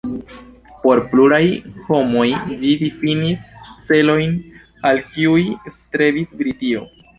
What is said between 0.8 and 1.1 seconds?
Por